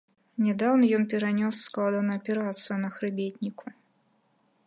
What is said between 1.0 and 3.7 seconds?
перанёс складаную аперацыю на хрыбетніку.